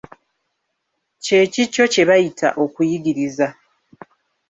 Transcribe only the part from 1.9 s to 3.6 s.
kye bayita okuyigiriza.